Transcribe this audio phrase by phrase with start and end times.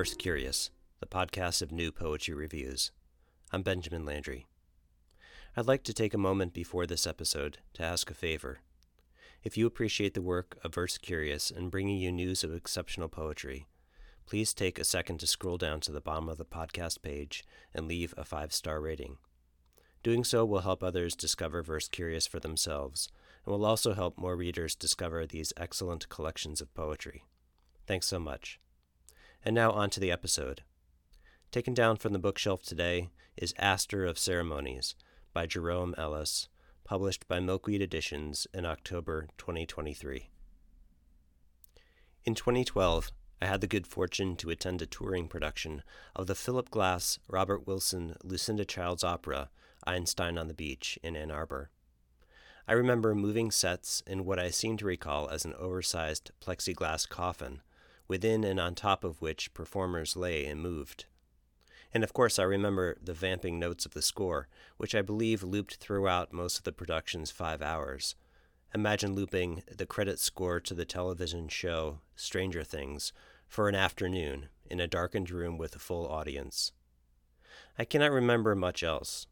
[0.00, 2.90] Verse Curious, the podcast of new poetry reviews.
[3.52, 4.46] I'm Benjamin Landry.
[5.54, 8.60] I'd like to take a moment before this episode to ask a favor.
[9.44, 13.66] If you appreciate the work of Verse Curious in bringing you news of exceptional poetry,
[14.24, 17.44] please take a second to scroll down to the bottom of the podcast page
[17.74, 19.18] and leave a five star rating.
[20.02, 23.10] Doing so will help others discover Verse Curious for themselves
[23.44, 27.24] and will also help more readers discover these excellent collections of poetry.
[27.86, 28.58] Thanks so much.
[29.42, 30.62] And now on to the episode.
[31.50, 34.94] Taken down from the bookshelf today is Aster of Ceremonies
[35.32, 36.48] by Jerome Ellis,
[36.84, 40.28] published by Milkweed Editions in October 2023.
[42.26, 45.82] In 2012, I had the good fortune to attend a touring production
[46.14, 49.48] of the Philip Glass, Robert Wilson, Lucinda Childs opera,
[49.86, 51.70] Einstein on the Beach, in Ann Arbor.
[52.68, 57.62] I remember moving sets in what I seem to recall as an oversized plexiglass coffin
[58.10, 61.04] within and on top of which performers lay and moved.
[61.94, 65.76] And of course, I remember the vamping notes of the score, which I believe looped
[65.76, 68.16] throughout most of the production's five hours.
[68.74, 73.12] Imagine looping the credit score to the television show Stranger Things
[73.46, 76.72] for an afternoon in a darkened room with a full audience.
[77.78, 79.28] I cannot remember much else,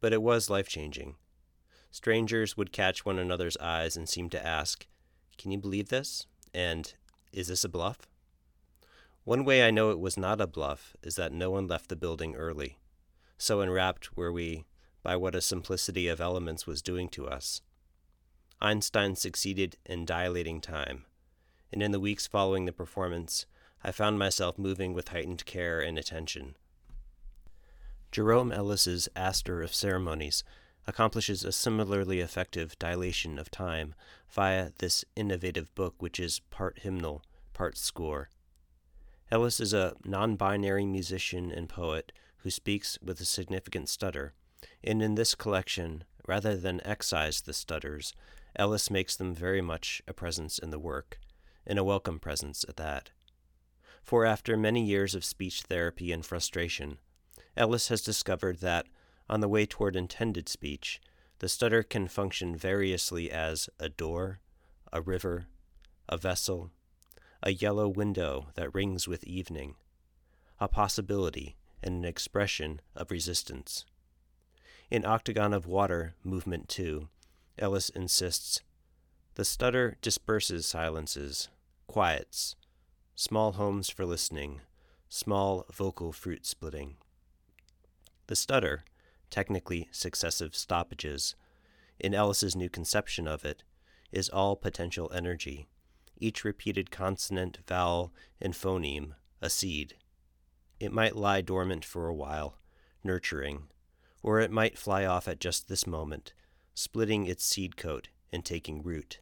[0.00, 1.16] but it was life changing.
[1.90, 4.86] Strangers would catch one another's eyes and seem to ask,
[5.36, 6.26] Can you believe this?
[6.54, 6.94] And,
[7.30, 8.08] Is this a bluff?
[9.24, 11.96] One way I know it was not a bluff is that no one left the
[11.96, 12.78] building early.
[13.38, 14.64] So enwrapped were we
[15.02, 17.60] by what a simplicity of elements was doing to us.
[18.60, 21.04] Einstein succeeded in dilating time,
[21.72, 23.46] and in the weeks following the performance,
[23.84, 26.56] I found myself moving with heightened care and attention.
[28.10, 30.44] Jerome Ellis's Aster of Ceremonies
[30.86, 33.94] accomplishes a similarly effective dilation of time
[34.28, 37.22] via this innovative book, which is part hymnal,
[37.52, 38.28] part score.
[39.32, 44.34] Ellis is a non binary musician and poet who speaks with a significant stutter,
[44.84, 48.12] and in this collection, rather than excise the stutters,
[48.56, 51.18] Ellis makes them very much a presence in the work,
[51.66, 53.12] and a welcome presence at that.
[54.02, 56.98] For after many years of speech therapy and frustration,
[57.56, 58.84] Ellis has discovered that,
[59.30, 61.00] on the way toward intended speech,
[61.38, 64.40] the stutter can function variously as a door,
[64.92, 65.46] a river,
[66.06, 66.70] a vessel,
[67.42, 69.74] a yellow window that rings with evening,
[70.60, 73.84] a possibility and an expression of resistance.
[74.90, 77.08] In Octagon of Water, Movement 2,
[77.58, 78.60] Ellis insists
[79.34, 81.48] the stutter disperses silences,
[81.86, 82.54] quiets,
[83.14, 84.60] small homes for listening,
[85.08, 86.96] small vocal fruit splitting.
[88.26, 88.84] The stutter,
[89.30, 91.34] technically successive stoppages,
[91.98, 93.62] in Ellis's new conception of it,
[94.10, 95.66] is all potential energy,
[96.16, 99.94] each repeated consonant, vowel, and phoneme a seed.
[100.78, 102.58] It might lie dormant for a while,
[103.02, 103.68] nurturing,
[104.22, 106.32] or it might fly off at just this moment,
[106.74, 109.20] splitting its seed coat and taking root.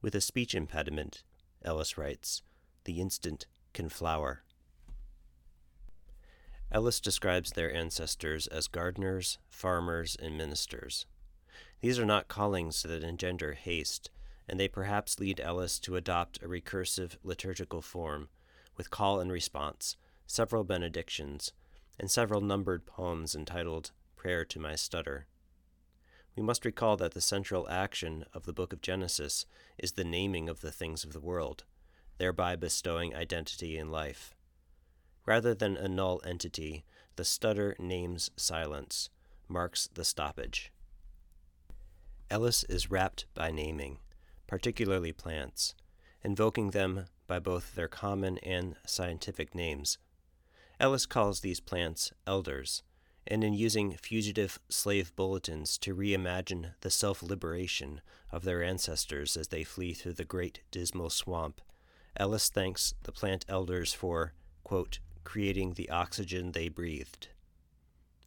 [0.00, 1.22] With a speech impediment,
[1.64, 2.42] Ellis writes,
[2.84, 4.42] the instant can flower.
[6.70, 11.06] Ellis describes their ancestors as gardeners, farmers, and ministers.
[11.80, 14.10] These are not callings that engender haste,
[14.48, 18.28] and they perhaps lead Ellis to adopt a recursive liturgical form,
[18.76, 21.52] with call and response, several benedictions,
[21.98, 25.26] and several numbered poems entitled Prayer to My Stutter.
[26.36, 29.44] We must recall that the central action of the book of Genesis
[29.78, 31.64] is the naming of the things of the world,
[32.18, 34.34] thereby bestowing identity in life.
[35.26, 36.84] Rather than a null entity,
[37.16, 39.10] the stutter names silence,
[39.48, 40.72] marks the stoppage.
[42.30, 43.98] Ellis is rapt by naming
[44.52, 45.74] particularly plants,
[46.22, 49.96] invoking them by both their common and scientific names.
[50.78, 52.82] Ellis calls these plants elders,
[53.26, 59.48] and in using fugitive slave bulletins to reimagine the self liberation of their ancestors as
[59.48, 61.62] they flee through the great dismal swamp,
[62.18, 64.34] Ellis thanks the plant elders for,
[64.64, 67.28] quote, creating the oxygen they breathed.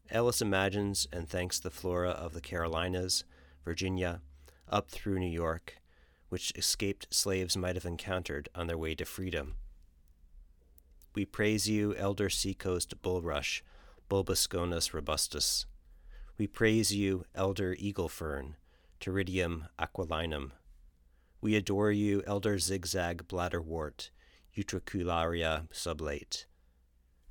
[0.10, 3.26] Ellis imagines and thanks the flora of the Carolinas,
[3.64, 4.22] Virginia,
[4.68, 5.76] up through New York,
[6.36, 9.56] which escaped slaves might have encountered on their way to freedom.
[11.14, 13.62] We praise you, elder seacoast bulrush,
[14.10, 15.66] Bolboschoenus robustus.
[16.38, 18.58] We praise you, elder eagle fern,
[19.00, 20.52] Pteridium aquilinum.
[21.40, 24.10] We adore you, elder zigzag bladderwort,
[24.58, 26.44] Utricularia subulata.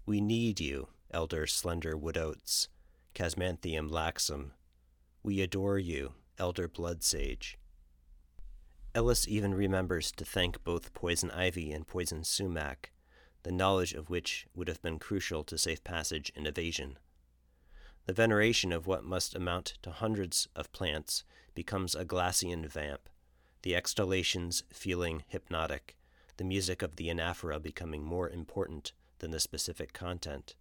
[0.07, 2.71] We need you, elder slender wood oats,
[3.15, 4.53] Chasmanthium laxum.
[5.23, 7.59] We adore you, elder blood sage,
[8.95, 12.93] Ellis even remembers to thank both poison ivy and poison sumac,
[13.43, 16.99] the knowledge of which would have been crucial to safe passage and evasion.
[18.07, 21.25] The veneration of what must amount to hundreds of plants
[21.55, 23.09] becomes a Glassian vamp,
[23.63, 25.97] the exhalations feeling hypnotic,
[26.37, 30.55] the music of the anaphora becoming more important than the specific content.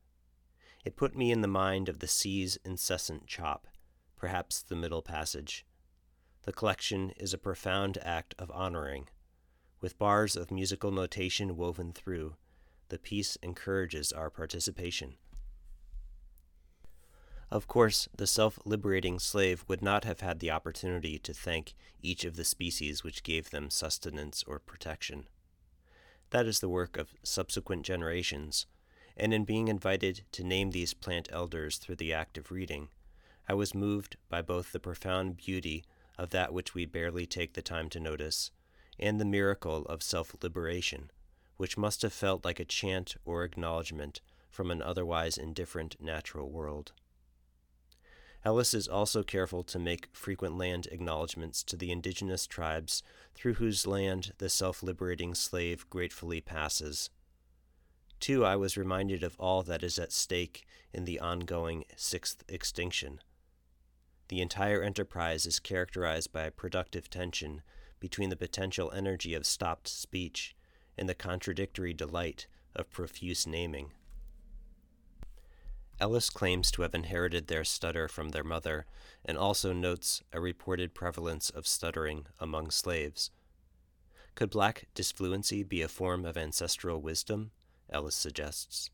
[0.83, 3.68] It put me in the mind of the sea's incessant chop,
[4.15, 5.65] perhaps the middle passage.
[6.44, 9.07] The collection is a profound act of honoring.
[9.80, 12.36] With bars of musical notation woven through,
[12.90, 15.16] the piece encourages our participation.
[17.50, 22.25] Of course, the self liberating slave would not have had the opportunity to thank each
[22.25, 25.28] of the species which gave them sustenance or protection.
[26.31, 28.66] That is the work of subsequent generations,
[29.16, 32.90] and in being invited to name these plant elders through the act of reading,
[33.48, 35.84] I was moved by both the profound beauty
[36.18, 38.51] of that which we barely take the time to notice,
[39.00, 41.12] and the miracle of self liberation,
[41.57, 46.92] which must have felt like a chant or acknowledgement from an otherwise indifferent natural world.
[48.45, 53.01] Ellis is also careful to make frequent land acknowledgments to the indigenous tribes
[53.33, 57.09] through whose land the self liberating slave gratefully passes.
[58.19, 63.19] Too, I was reminded of all that is at stake in the ongoing sixth extinction.
[64.30, 67.62] The entire enterprise is characterized by a productive tension
[68.00, 70.56] between the potential energy of stopped speech
[70.98, 73.92] and the contradictory delight of profuse naming.
[76.00, 78.86] Ellis claims to have inherited their stutter from their mother
[79.24, 83.31] and also notes a reported prevalence of stuttering among slaves.
[84.36, 87.52] Could black disfluency be a form of ancestral wisdom?
[87.90, 88.90] Ellis suggests.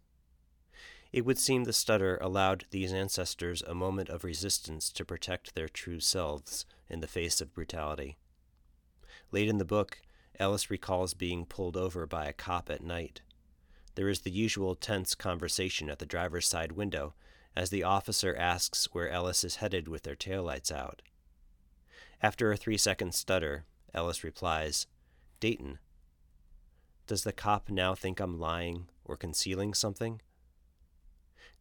[1.12, 5.70] It would seem the stutter allowed these ancestors a moment of resistance to protect their
[5.70, 8.18] true selves in the face of brutality.
[9.32, 10.02] Late in the book,
[10.40, 13.22] Ellis recalls being pulled over by a cop at night
[14.00, 17.14] there is the usual tense conversation at the driver's side window
[17.54, 21.02] as the officer asks where Ellis is headed with their taillights out.
[22.22, 24.88] After a three second stutter, Ellis replies,
[25.42, 25.80] Dayton.
[27.08, 30.22] Does the cop now think I'm lying or concealing something?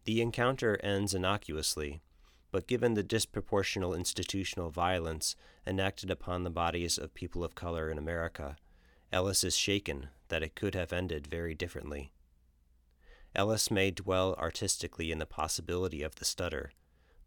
[0.09, 2.01] The encounter ends innocuously,
[2.51, 7.99] but given the disproportional institutional violence enacted upon the bodies of people of color in
[7.99, 8.57] America,
[9.13, 12.11] Ellis is shaken that it could have ended very differently.
[13.35, 16.73] Ellis may dwell artistically in the possibility of the stutter,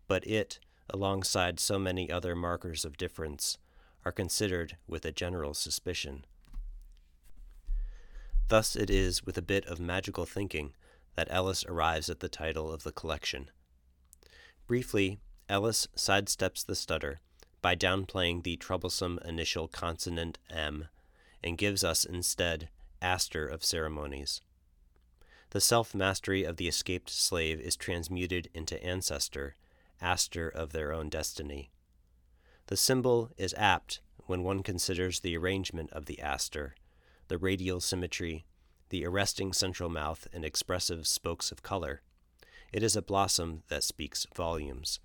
[0.07, 3.59] but it, alongside so many other markers of difference,
[4.05, 6.25] are considered with a general suspicion.
[8.47, 10.73] Thus it is with a bit of magical thinking
[11.15, 13.49] that Ellis arrives at the title of the collection.
[14.67, 15.19] Briefly,
[15.49, 17.19] Ellis sidesteps the stutter
[17.61, 20.87] by downplaying the troublesome initial consonant M
[21.43, 22.69] and gives us instead
[23.01, 24.41] Aster of ceremonies
[25.51, 29.55] the self mastery of the escaped slave is transmuted into ancestor,
[30.01, 31.71] aster of their own destiny.
[32.67, 36.75] The symbol is apt when one considers the arrangement of the aster,
[37.27, 38.45] the radial symmetry,
[38.91, 42.01] the arresting central mouth, and expressive spokes of color.
[42.73, 44.99] It is a blossom that speaks volumes.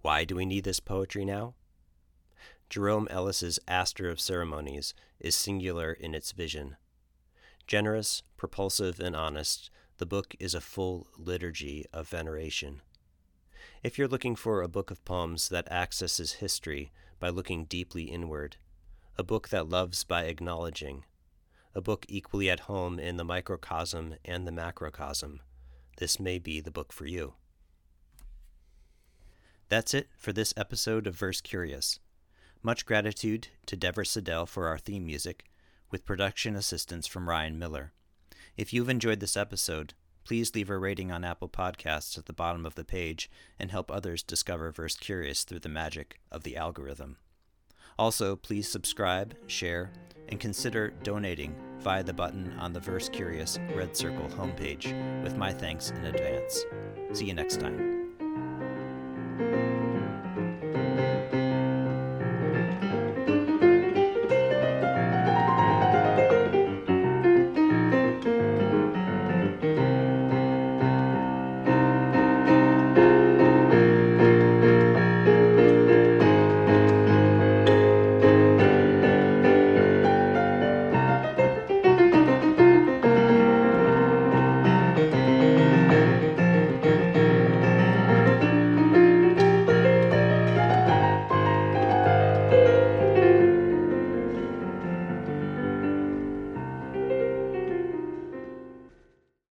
[0.00, 1.54] Why do we need this poetry now?
[2.70, 6.76] Jerome Ellis's Aster of Ceremonies is singular in its vision.
[7.66, 12.80] Generous, propulsive, and honest, the book is a full liturgy of veneration.
[13.82, 16.90] If you're looking for a book of poems that accesses history
[17.20, 18.56] by looking deeply inward,
[19.18, 21.04] a book that loves by acknowledging,
[21.74, 25.40] a book equally at home in the microcosm and the macrocosm,
[25.98, 27.34] this may be the book for you.
[29.68, 31.98] That's it for this episode of Verse Curious.
[32.62, 35.44] Much gratitude to Dever Siddell for our theme music
[35.90, 37.92] with production assistance from Ryan Miller.
[38.56, 42.66] If you've enjoyed this episode, please leave a rating on Apple Podcasts at the bottom
[42.66, 47.16] of the page and help others discover Verse Curious through the magic of the algorithm.
[47.98, 49.90] Also, please subscribe, share,
[50.28, 55.52] and consider donating via the button on the Verse Curious Red Circle homepage, with my
[55.52, 56.64] thanks in advance.
[57.12, 58.01] See you next time.